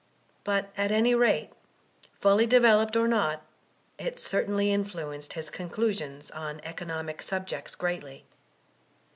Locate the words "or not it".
2.95-4.17